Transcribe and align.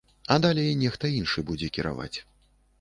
А 0.35 0.37
далей 0.45 0.71
нехта 0.79 1.11
іншы 1.19 1.45
будзе 1.53 1.71
кіраваць. 1.79 2.13